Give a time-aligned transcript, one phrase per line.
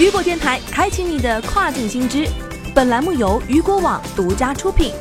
[0.00, 2.26] 雨果电台开启你的跨境新知。
[2.74, 4.94] 本栏目由雨果网独家出品。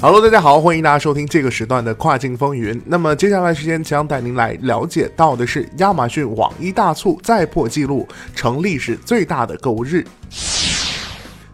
[0.00, 2.80] Hello，大家好，欢迎大家收听这个时段的跨境风云。
[2.86, 10.02] 那么接下来时间将带您来了解到的是，亚马逊网一大促再破纪录，成历史最大的购物日。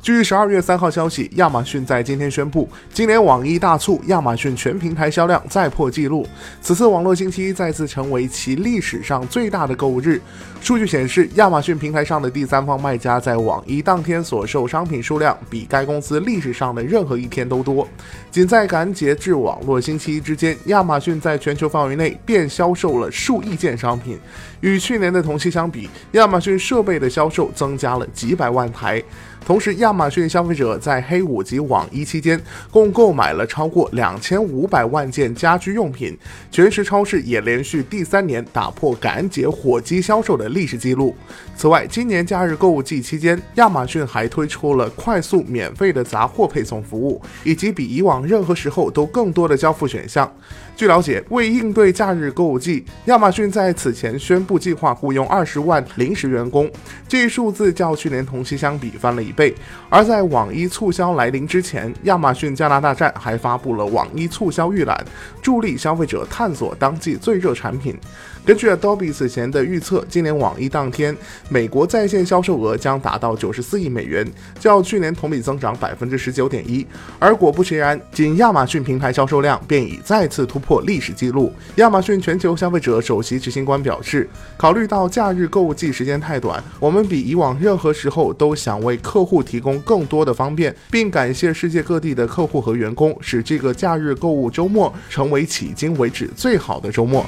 [0.09, 6.27] 据十二月三号消息，亚马逊在今天宣布，今年网易大促，亚马逊全平台销量再破纪录。
[6.63, 10.19] 此次网络星期一再次成为其历史上最大的购物日。
[10.63, 17.87] 数据显示，亚马逊平台上的第三方卖家在网易当天所售商品数量比该公司历史上的任何一天都多。
[18.31, 24.19] 仅在感恩节至网络星期一之间，亚马逊在全球范围内便销售了数亿件商品。
[24.63, 29.01] 与去年的同期相比，亚马逊设备的销售增加了几百万台。
[29.47, 36.17] 同时，亚马亚马逊消费者在黑五及网一期间共购买了超过两千五百万件家居用品。
[36.53, 41.17] 全食超市也连续第三年打破感恩节火鸡销售的历史记录。
[41.57, 50.33] 此外，今年假日购物季期间，亚马逊还推出了快速免费的杂货配送服务，以及比以往任何时候都更多的交付选项。
[50.77, 56.71] 据了解，为应对假日购物季，亚马逊在此前宣布计划雇佣二十万临时员工，
[57.09, 59.53] 这一数字较去年同期相比翻了一倍。
[59.91, 65.03] 而在网一促销来临之前，亚马逊加拿大站还发布了网一促销预览，
[65.41, 67.97] 助力消费者探索当季最热产品。
[68.45, 71.15] 根据 Adobe 此前的预测，今年网一当天，
[71.51, 74.27] 美国在线销售额将达到九十四亿美元，
[74.59, 76.87] 较去年同比增长百分之十九点一。
[77.19, 81.53] 而果不其然，仅亚马逊平台销售量便已再次突破历史记录。
[81.77, 97.25] 亚马逊全球消费者首席执行官表示，考虑到假日购物季时间太短，我们比以往任何时候都想为客户提供更多的方便，并感谢世界各地的客户和员工，使这个假日购物周末成为迄今为止最好的周末。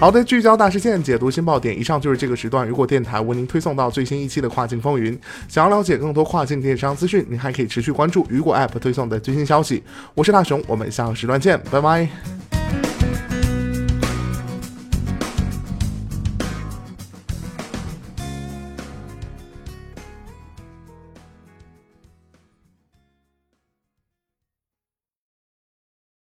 [0.00, 1.76] 好的，聚焦大事件，解读新爆点。
[1.76, 5.18] 以上就是这个时段雨果电台为您推送到最新一期的跨境风云。
[5.48, 9.82] 想要了解更多跨境电商资讯，您还可以持续关注雨果 App 推送的最新消息。
[10.14, 12.08] 我是大熊，我们下个时段见，拜拜。